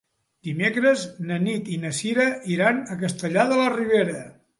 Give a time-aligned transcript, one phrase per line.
[0.45, 1.01] Dimecres
[1.31, 4.25] na Nit i na Sira iran a Castellar de la Ribera.